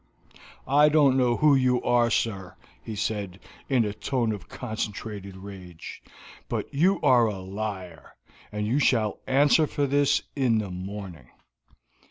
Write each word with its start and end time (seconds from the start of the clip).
"I 0.67 0.89
don't 0.89 1.15
know 1.15 1.37
who 1.37 1.53
you 1.53 1.79
are, 1.83 2.09
sir," 2.09 2.55
he 2.81 2.95
said, 2.95 3.39
in 3.69 3.85
a 3.85 3.93
tone 3.93 4.31
of 4.31 4.49
concentrated 4.49 5.37
rage, 5.37 6.01
"but 6.49 6.73
you 6.73 6.99
are 7.01 7.27
a 7.27 7.37
liar, 7.37 8.13
and 8.51 8.65
you 8.65 8.79
shall 8.79 9.19
answer 9.27 9.67
for 9.67 9.85
this 9.85 10.23
in 10.35 10.57
the 10.57 10.71
morning." 10.71 11.27